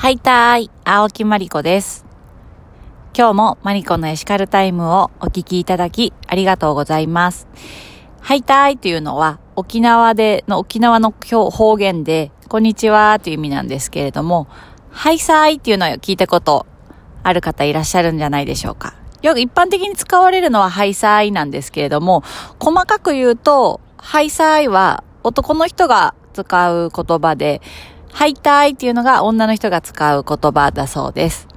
[0.00, 2.06] はいたーい、青木まりこです。
[3.14, 7.46] 今日もマリコのエシカルタイムをお聞きいただきありがとうございます。
[8.18, 14.48] はいたーいというのは沖縄での沖縄の方言でこんにちはという意味なんですけれども、
[14.90, 16.64] はいさーいっていうのを聞いたこと
[17.22, 18.94] ある方いらっしゃるんじゃないでしょうか。
[19.20, 22.24] よく一般的に使われるのははいさーいなんですけれども、
[22.58, 27.60] 細かく言うと、はいさーいは男の人が使う言葉で、
[28.12, 31.48] はいたいっていうのが女の人が使う言葉だそうです。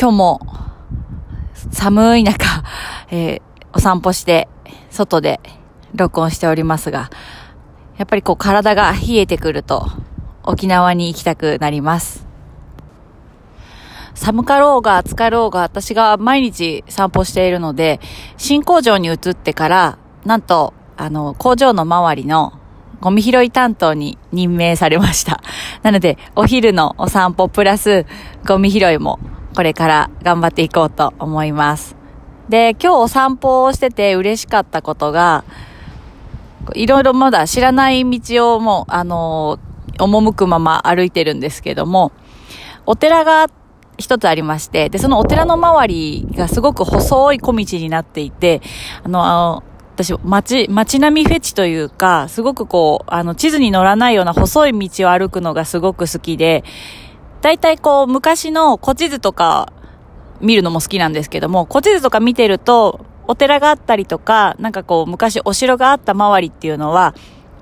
[0.00, 0.40] 今日も
[1.72, 2.44] 寒い中、
[3.10, 3.42] えー
[3.74, 4.48] お散歩して
[4.90, 5.40] 外で
[5.94, 7.10] 録音しておりますが、
[7.98, 9.86] やっぱりこう体が冷えてくると
[10.42, 12.26] 沖縄に行きたくなります。
[14.14, 18.00] 寒かろうが暑かろうが私が毎日散歩しているので、
[18.36, 22.57] 新工場に移ってから、なんと、あの、工場の周りの
[23.00, 25.40] ゴミ拾い担当に任命されました。
[25.82, 28.06] なので、お昼のお散歩プラス
[28.46, 29.18] ゴミ拾いも
[29.54, 31.96] これから頑張っていこうと思います。
[32.48, 35.44] で、今日お散歩をしてて嬉しかったことが、
[36.74, 39.58] いろいろまだ知らない道をもう、あの
[39.98, 42.12] 赴くまま歩いてるんですけども、
[42.86, 43.48] お寺が
[43.98, 48.62] 一つありまして、で、そのお寺の周りがすごく細い小道になっていて、
[49.02, 49.62] あの、あの
[49.98, 56.62] 私、街、街並みフェチというか、すごくこう、あの、地図に乗らないような細い道を歩くのがすごく好きで、
[57.40, 59.72] 大体こう、昔の古地図とか
[60.40, 67.16] 見るのも好きなんですけども、古地図とか見てると、お寺があったりとか、なんかこう、昔お城があった周りっていうのは、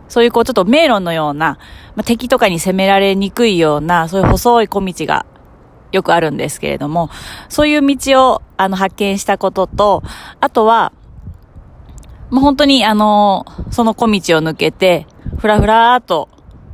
[0.09, 1.59] そういうこう、ちょっと迷路のような、
[1.95, 5.25] まあ、敵とかに攻められにくいような、そういう細い小道が
[5.91, 7.09] よくあるんですけれども、
[7.49, 10.03] そういう道を、あの、発見したことと、
[10.41, 10.93] あとは、
[12.31, 15.07] もう本当に、あの、その小道を抜けて、
[15.39, 16.29] ふらふらーと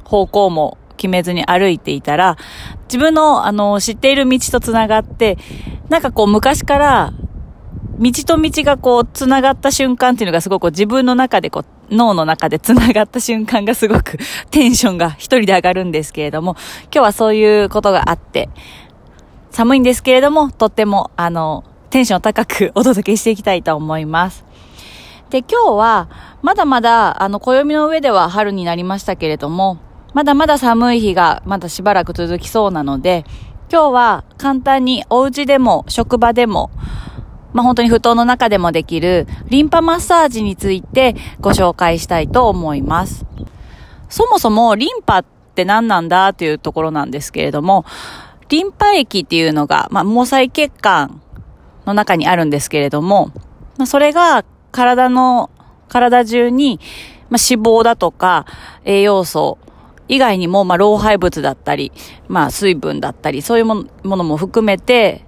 [0.04, 2.36] 方向も決めずに歩いていたら、
[2.84, 5.36] 自分の、あの、知っている道と繋がって、
[5.88, 7.12] なんかこう、昔から、
[7.98, 14.18] 道と道がこう、繋がった瞬間っていうのがすごく自分の中でこう、脳の中で繋がった瞬間がすごく
[14.50, 18.48] テンションが一人で上がるんですけれども、今日はそういうことがあって、
[19.50, 24.44] 寒いんですけれども、とっても、あの、テンション高くお届けしていきたいと思います。
[25.32, 26.10] で、今日は、
[26.42, 29.78] まだまだ、あの、暦の上では春になりましたけれども、
[30.12, 33.24] まだまだ寒い日がまだしばらく続きそうなので、
[33.72, 36.70] 今日は簡単にお家でも職場でも、
[37.54, 43.24] まあ、本当に布団の中でもできるリンパマッサージについてご紹介したいと思います。
[44.10, 47.86] そもそもリンパって何なんだっていうところなんですけれども、
[48.50, 51.22] リンパ液っていうのが、まあ、毛細血管
[51.86, 53.30] の中にあるんですけれども、
[53.78, 55.50] まあ、それが体の、
[55.88, 56.80] 体中に、
[57.30, 58.46] まあ、脂肪だとか
[58.84, 59.58] 栄養素
[60.08, 61.92] 以外にも、まあ、老廃物だったり、
[62.28, 65.24] まあ、水分だったり、そういうものも含めて、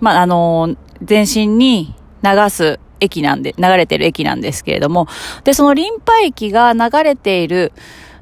[0.00, 5.06] まあ、あの全身に流す液なんで、流れてる液なんですけれども、
[5.44, 7.72] で、そのリンパ液が流れている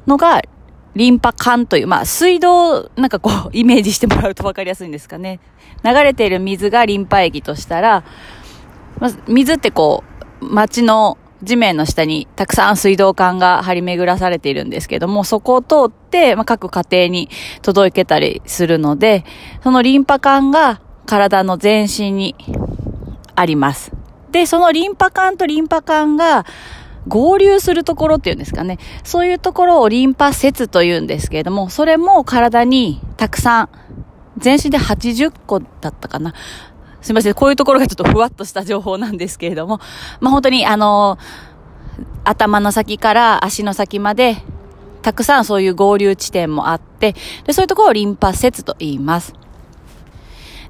[0.06, 0.42] のが、
[0.94, 5.40] リンパ管という、まあ、水道、なんかこう、 イメージしてもらうと分かりやすいんですかね。
[5.84, 8.04] 流れている水がリンパ液としたら、
[8.98, 10.11] まあ、水ってこう、
[10.50, 17.28] 街の地面の下にたくさん水道管が張り巡らされているんですけども、そこを通って、まあ、各家庭に
[17.62, 19.24] 届けたりするので、
[19.62, 22.36] そのリンパ管が体の全身に
[23.34, 23.92] あります。
[24.30, 26.46] で、そのリンパ管とリンパ管が
[27.08, 28.78] 合流するところっていうんですかね。
[29.02, 33.68] そういうところをリンパ節というんですけれども、それも体にたくさん、
[34.38, 36.34] 全身で80個だったかな。
[37.02, 37.34] すみません。
[37.34, 39.80] こういうところがちょっとふわっとした情報なんですけれども、
[40.20, 41.18] まあ、本当にあの、
[42.24, 44.36] 頭の先から足の先まで、
[45.02, 47.14] たくさんそういう合流地点もあって、
[47.44, 49.34] で、そういうところをリンパ節と言います。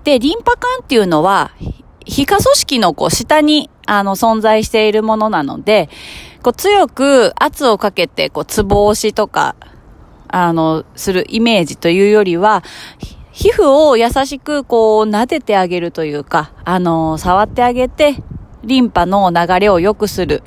[0.04, 1.52] で、リンパ管っていうのは、
[2.04, 5.90] 皮下組織のこう下にあの存在しているものなので、
[6.42, 9.54] こう強く圧をかけてこうツボ押しとか、
[10.28, 12.64] あの、するイメージというよりは、
[13.32, 18.16] 皮膚を優しくこう撫でてあげるというか、あの、触ってあげて、
[18.62, 20.42] リンパの流れを良くする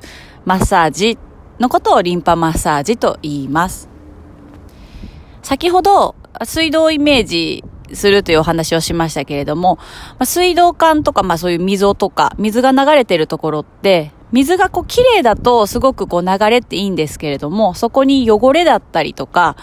[0.45, 1.17] マッサージ
[1.59, 3.89] のことをリンパマッサージと言います。
[5.41, 9.79] 先ほど、水道をイメージするというお話をしましたけれども、
[10.19, 19.55] ま、水道管とか、まあそういう溝とか、水が流れてるところって、水がこう綺麗だとすごくこう流れっていいんですけれども、そこに汚れだったりとか、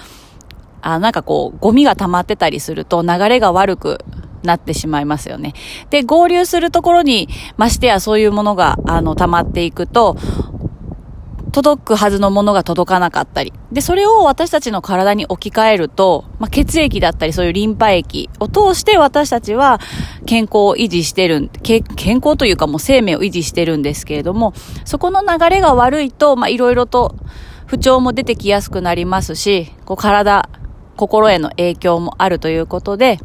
[0.82, 4.04] あなんかこう、ゴミが溜まってたりすると流れが悪く
[4.42, 5.54] なってしまいますよね。
[5.90, 10.16] で、合流するところに、ましてやそういうものが、あの、溜まっていくと、
[11.52, 13.52] 届くはずのものが届かなかったり。
[13.70, 19.78] で、それを私たちの体に置き換えると、まあ、血液だったりそういうリンパ液を通して私たちは
[20.24, 24.54] 健康を維持してるん、健康というかもう生命を維持してるんですけれども、
[24.86, 27.14] そこの流れが悪いと、ま、いろいろと
[27.66, 30.48] 不調も出てきやすくなりますし、こう体、
[30.96, 33.18] 心への影響もあるということで、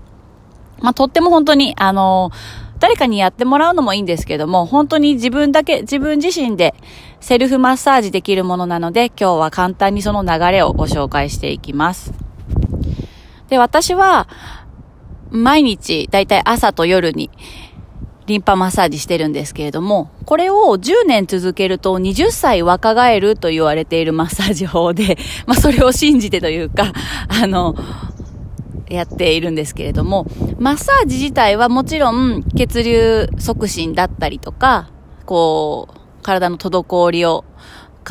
[0.79, 2.31] まあ、とっても本当に、あの
[2.79, 6.75] 誰かにやってもらうのもいいんですけども、本当に自分だけ、自分自身で
[7.19, 12.13] セルフマッサージできるものなので、今日は簡単にその流れをご紹介していきます。
[13.49, 14.27] で、私は、
[15.29, 17.29] 毎日、だいたい朝と夜に、
[18.27, 26.91] リンパマッサージしてるんですけれども、これを10年続けると20歳若返ると言われているマッサージ法で、 まあそれを信じてというか、
[27.29, 27.73] あの、
[28.89, 30.27] やっているんですけれども、
[30.59, 34.89] マッサージ自体はもちろん血流促進だったりとか、
[35.25, 37.45] こう、体の滞りを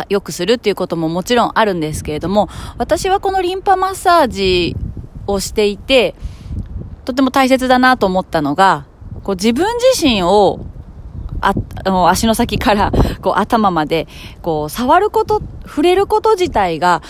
[0.09, 2.49] 良くするっていうことももちろんあるんですけれども、
[2.79, 4.77] 私はこのリンパマッサージ
[5.27, 6.15] をしていて、
[7.05, 8.87] とても大切だなと思ったのが、
[9.27, 10.61] こう自分自身を
[11.41, 11.53] あ、
[11.85, 14.07] あの、足の先から、こう、頭まで、
[14.41, 17.03] こう、触ること、触れること自体が、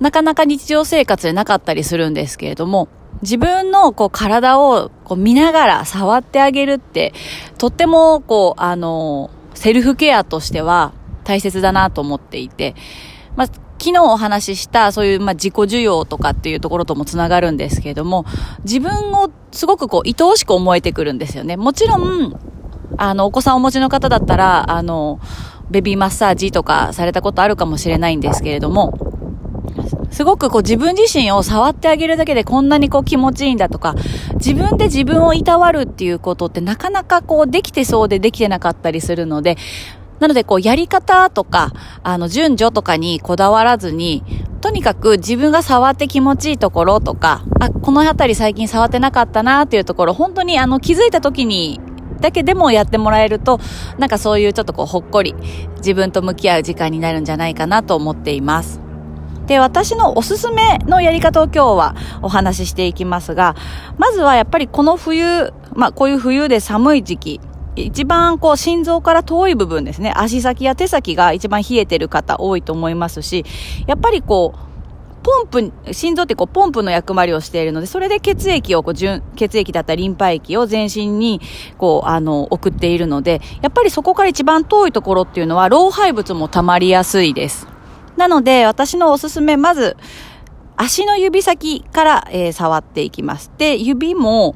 [0.00, 2.88] なかなか日常生活でなかったりするんですけれども、
[3.22, 7.12] 自分のこう体をこう見ながら触ってあげるって、
[7.56, 12.74] とってもこう、あの、セルフケアとしては大切だなと思っていて、
[13.36, 13.48] まあ、
[13.80, 18.26] 昨日お話ししたそういう、まあ、自己需要とかっていうところともつながるんですけれども、
[18.64, 21.56] 自分をすごくこう、愛おしく思えてくるんですよね。
[21.56, 22.38] もちろん、
[22.98, 25.18] あの、お子さんお持ちの方だったら、あの、
[25.70, 28.92] ベビーマッサージとかされたことあるかもしれないんですけれども、
[30.10, 33.94] すごくこう自分自身を触ってあげるだけでこんなにこう気持ちいいんだとか、
[34.34, 39.56] 自分で自分をいたわるっていうことってなかなかこうできてそうでできてなかったりするので、
[40.20, 41.72] なのでこうやり方とか、
[42.02, 44.22] あの順序とかにこだわらずに、
[44.60, 51.80] とにかく自分が触って気持ちいいところとか、あ、この辺り最近触ってなかったなっていうところ、本当にあの気づいた時に
[52.20, 53.58] だけでもやってもらえると、
[53.98, 55.34] なんかそういうちょっとこうほっこり
[55.78, 58.80] 自分と向き合う時間になるんじゃないかなと思っています。
[59.46, 63.56] で、私のおすすめのやり方を今日はお話ししていきますが、
[63.98, 67.40] まずはやっぱりこの冬、まあこういう冬で寒い時期、
[67.76, 73.44] 一番こう心臓から遠い部分ですね、足先や手先が一番冷えてる方多いと思いますし、
[73.86, 74.70] やっぱりこう、
[75.22, 81.40] ポンプ、心臓ってこうポンプの役割をしているので、それで血液をこう、血液だったリンパ液を全身に
[81.78, 87.66] こう、あの、送っているので、やっぱりそこから一番遠いところっていうのは、老廃物も溜まりやすいです。
[88.16, 89.96] なので、私のおすすめ、まず、
[90.76, 93.50] 足の指先から、えー、触っていきます。
[93.58, 94.54] で、指も、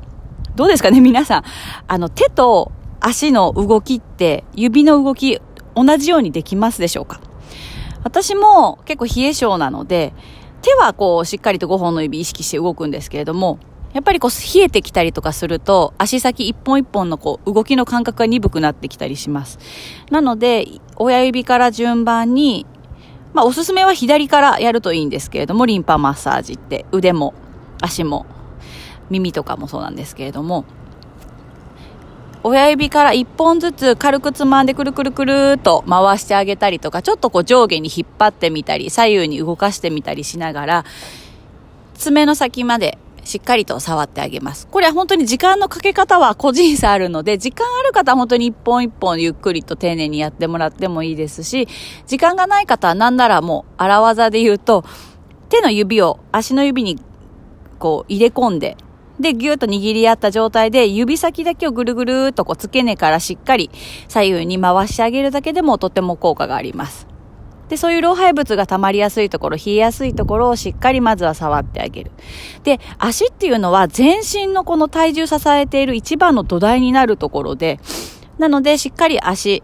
[0.57, 1.43] どうですかね、皆さん。
[1.87, 2.73] あの、手と
[3.07, 5.39] 足の動きって、指の動き、
[5.75, 7.21] 同じようにできますでしょうか？
[8.03, 10.15] 私も結構冷え性なので、
[10.63, 13.59] 手はこう、しっかりと5本の指意識して動くんですけれども、
[13.93, 19.59] やっぱりこう、冷えてきたりとかすると、足先一本一本のこう、動きの感覚が鈍くなってきたりします。
[20.11, 20.67] なので、
[20.97, 22.67] 親指から順番に
[23.35, 27.35] まあ、おすすめは左からやるといいんですけれども、リンパマッサージって腕も
[27.83, 28.27] 足も
[29.11, 30.65] 耳とかもそうなんですけれども、
[32.47, 40.85] 親指から1本ずつ軽くつまんでくるくるくると回してあげたりとか、ちょっとこう上下に引っ張ってみたり、左右に動かしてみたりしながら、
[41.95, 44.67] 爪の先までしっかりと触ってあげます。
[44.67, 51.67] これは本当に時間のかけ方は個人差あるので、 時間ある方は本当に一本一本ゆっくりと丁寧にやってもらってもいいですし、
[52.07, 54.85] 時間がない方はなんならもう荒技で言うと、
[55.49, 57.01] 手の指を足の指に
[57.79, 58.77] こう入れ込んで、
[59.21, 63.71] で、ぎゅっと握り合った状態で、指先だけをぐるぐるっとこう付け根からしっかり
[64.09, 67.07] 左右に回してあげるだけでもとても効果があります。
[67.69, 72.11] で、そういう老廃物が溜まりやすいところ、冷えやすいところをしっかりまずは触ってあげる。
[72.63, 77.81] で、足っていうのは全身のこの体重支えている一番の土台になるところで、
[78.39, 79.63] なのでしっかり足、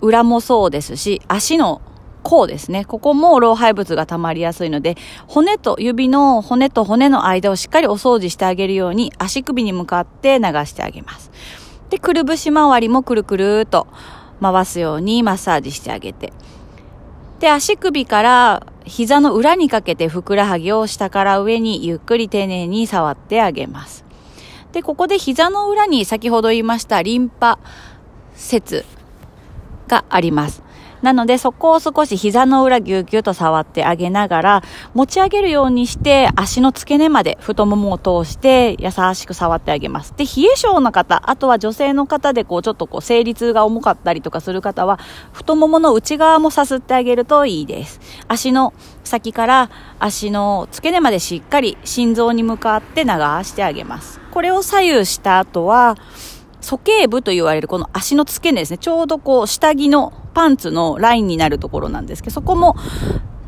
[0.00, 1.80] 裏もそうですし、足の
[2.24, 2.84] 甲ですね。
[2.84, 4.96] ここも老廃物が溜まりやすいので、
[5.28, 11.30] 骨と指の骨と骨の間をしっかりお掃除してあげるように足首に向かって流してあげます。
[11.90, 13.86] で、くるぶし周りもくるくると
[14.40, 16.32] 回すようにマッサージしてあげて。
[17.38, 24.04] で、足首から膝の裏にかけてふくらはぎを下から上にゆっくり丁寧に触ってあげます。
[24.72, 27.58] で、ここで膝の裏に先ほど言いましたリンパ
[28.34, 28.84] 節
[29.88, 30.62] があります。
[31.04, 34.62] なので、そこを少し膝の裏ぎゅうぎゅうと触ってあげながら、
[34.94, 40.14] 持ち上げるようにして、足の付け根まで太ももを通して、優しく触ってあげます。
[40.16, 44.98] で、冷え性の方、あとは女性の方で、こう、ちょっとこう、生理痛が重かったりとかする方は、
[45.34, 48.00] 太ももの内側もさすってあげるといいです。
[48.26, 48.72] 足の
[49.04, 49.68] 先から
[50.00, 54.20] 足の付け根までしっかり心臓に向かって流してあげます。
[54.30, 55.96] これを左右した後は、
[56.62, 58.78] 鼠径部と言われるこの足の付け根ですね。
[58.78, 62.76] ちょうどこう、下着のパンツのラインになるところなんですけど、そこも、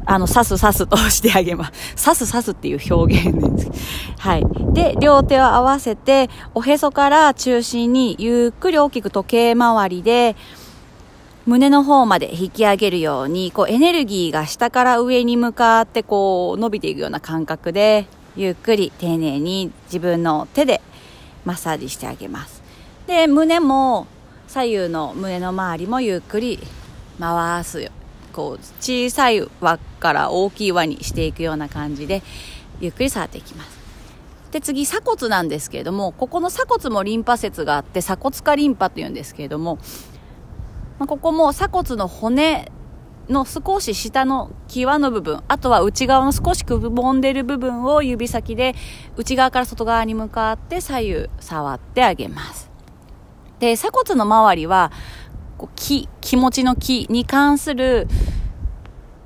[0.07, 2.05] あの、刺す刺すとしてあげます。
[2.05, 4.17] 刺す刺すっていう表現です。
[4.19, 4.47] はい。
[4.73, 10.37] で、両手を合わせて、おへそから中心にゆっくり大きく時計回りで、
[11.45, 20.81] 胸の方まで引き上げるように、こうエネルギーが下から上に向かってこう伸びていくような感覚で、ゆっくり丁寧に自分の手で
[21.45, 22.63] マッサージしてあげます。
[23.07, 24.07] で、胸も
[24.47, 26.59] 左右の胸の周りもゆっくり
[27.19, 27.91] 回すよ。
[28.33, 32.23] こう小さい輪から大きい輪にしていくような感じで
[32.81, 33.77] ゆっくり触っていきます。
[34.51, 39.79] で次鎖骨なんですけれどもここの鎖骨もリンパ節があって鎖骨下リンパというんですけれども、
[40.99, 42.71] まあ、ここも鎖骨の骨
[43.29, 48.75] の少し下の際の部分、あとは内側の少しくぼんでる部分を指先で
[49.17, 52.71] 内側から外側に向かって左右触ってあげます。
[53.59, 54.93] で、鎖骨の周りは、
[55.59, 58.09] こう気、気持ちの気に関する、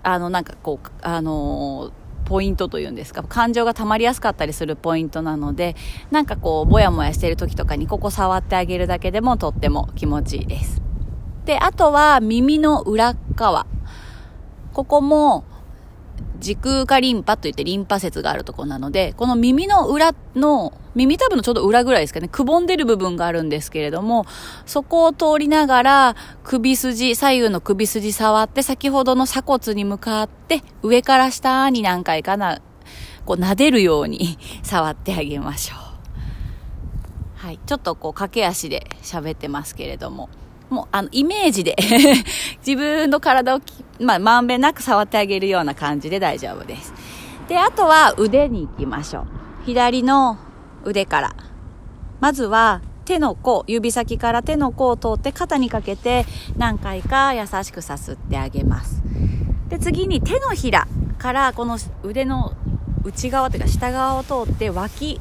[0.02, 1.90] あの、なんかこう、あの
[2.24, 5.74] ポイントというんですか、感情が溜まりやすかったりするポイントなので、
[6.12, 10.80] なんかこう、ぼやもやしてる時とかにここ触ってあげるだけでもとっても気持ちいいです。
[11.44, 13.66] で、あとは耳の裏側。
[14.72, 15.44] ここも、
[16.40, 24.26] 時空下リンパといってリンパ節があるところなので、この耳の裏の、耳たぶのちょうど裏ぐらいですかね、くぼんでる部分があるんですけれども、
[24.66, 32.60] そこを通りながら、首筋、左右の首筋触って、先ほどの鎖骨に向かって、上から下に何回かな、
[33.24, 37.46] こう撫でるように 触ってあげましょう。
[37.46, 37.60] はい。
[37.64, 40.28] ちょっとこう駆け足で喋ってますけれども。
[40.70, 41.76] もう、あの、イメージで
[42.66, 43.60] 自分の体を
[44.00, 46.94] まあ、まんべんなく触ってあげるような感じで大丈夫です。
[47.48, 49.26] で、あとは腕に行きましょう。
[49.66, 50.38] 左の
[50.84, 51.34] 腕から。
[52.20, 59.02] まずは、手の甲、指先から手の甲を通って肩にかけて何回か優しくさすってあげます。
[59.68, 60.86] で、次に手のひら
[61.18, 62.52] からこの腕の
[63.04, 65.20] 内側というか下側を通って脇、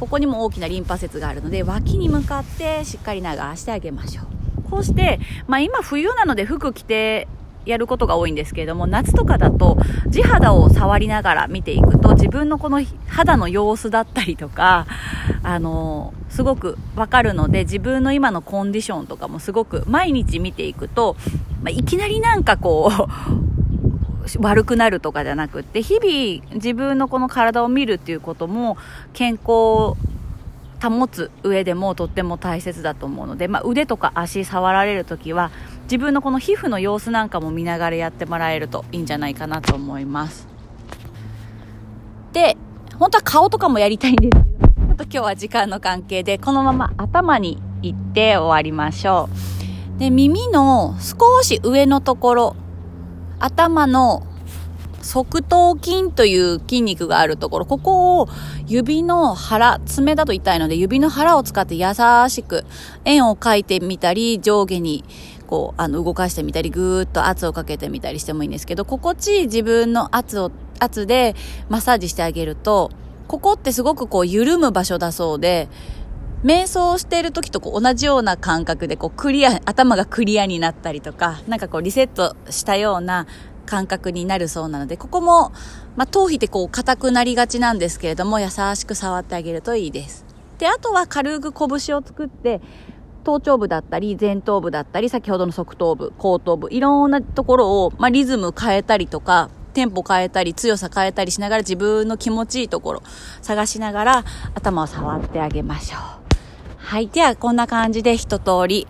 [0.00, 4.37] ここにも大きなリンパ節があるので脇に向かってしっかり流してあげましょう。
[4.70, 7.28] こうして、まあ今冬なので服着て
[7.68, 9.76] やることが多いんですけれども、夏とかだと
[10.08, 14.86] 地肌を触りながら見ていくと自分のこの肌の様子だったりとか、
[15.42, 21.16] あのすごくわかるので自分の今のコンディションとかもすごく毎日見ていくと、
[21.62, 28.76] まあ、いきなりなんかこう、 悪くなるとかじゃなくって、日々自分のこの体を見るっていうことも
[29.12, 29.96] 健康
[30.80, 35.50] 保つ上でもとっても大切だと思うので、まあ、腕とか足触られる時は
[35.84, 40.46] 自分のこの皮膚の様子なんかも見ながらやってもらえるといいんじゃないかなと思います。
[42.32, 42.56] で
[42.98, 49.28] 本当は顔とかもやりたいんですけどちょっと今日は時間の関係でこのまま頭に行って終わりましょ
[49.96, 49.98] う。
[49.98, 52.56] で耳の少し上のところ
[53.40, 54.27] 頭の
[55.02, 58.28] 側頭筋という筋肉があるところ、ここを
[58.66, 61.86] 指の腹、爪だと痛いので指の腹を使って優
[62.28, 62.64] しく
[63.04, 65.04] 円を描いてみたり、上下に
[65.46, 71.34] こう、あの、動かしてみたり、ぐーっと圧をかけてみたりしてもいいんですけど、心地いい自分の圧を、圧で
[71.68, 72.90] マッサージしてあげると、
[73.26, 75.68] ここってすごくこう、緩む場所だそうで、
[76.44, 83.26] 瞑想している時とこう同じような感覚でこうクリア、頭がクリアになったりとか、なんかこうリセットしたような
[83.68, 85.52] 感覚になるそうなので、ここも、
[85.96, 90.24] まあ、頭皮ってこう硬くなりがちなんですけれども、優しく触ってあげるといいです。
[90.58, 92.60] で、あとは軽く拳を作って、
[93.24, 103.02] 頭頂部だったり、前頭部だったり、先ほどの側頭部、後頭部、いろんなところを、まあ、リズム変えたりとか、テンポ変えたり、強さ変えたりしながら自分の気持ちいいところ
[103.42, 106.00] 探しながら頭を触ってあげましょう。
[106.78, 107.08] はい。
[107.08, 108.86] では、こんな感じで一通り、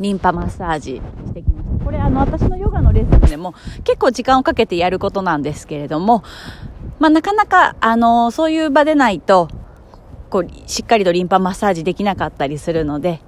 [0.00, 1.61] リンパマッサージしてきました。
[1.84, 6.22] これあの私のヨガのレッスンでも結構時間をかけてやることなんですけれども、
[6.98, 9.48] まあ、なかなかあのそういう場でないと
[10.30, 13.20] こうしっかりとリンパマッサージできなかったりするので、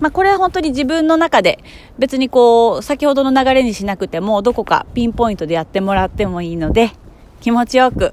[0.00, 1.60] まあ、これは本当に自分の中で
[1.98, 6.92] 別にこう先ほどの流れにしなくてもどこかピンポイントでやってもらってもいいので
[7.40, 8.12] 気持ちよく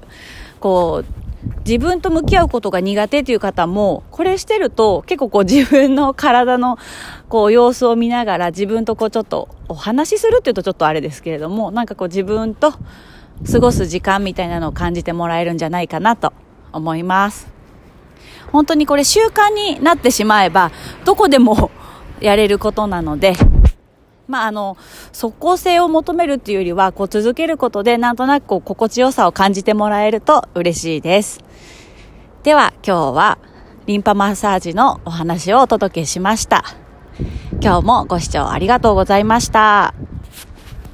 [0.60, 1.23] こう
[1.66, 6.78] 自分と向き合うことが苦手という方も、これしてると結構こう自分の体の
[7.28, 12.72] こう様子を見ながら自分とこうちょっとお話しするっていうとちょっとあれですけれども、なんかこう自分と
[13.50, 16.32] 過ごす時間みたいなのを感じてもらえるんじゃないかなと
[16.72, 17.48] 思います。
[18.52, 20.70] 本当にこれ習慣になってしまえば、
[21.04, 21.70] どこでも
[22.20, 23.34] やれることなので、
[24.28, 24.78] まあ、あの、
[25.12, 31.43] 即効性を求めるっていうよりは、こう続けることで、なんとなくこう、心地よさを感じてもらえると嬉しいです。
[32.44, 33.38] では、今日は、
[33.86, 36.62] リンパマッサージのお話をお届けしました。
[37.62, 39.94] 今日もご視聴ありがとうございました。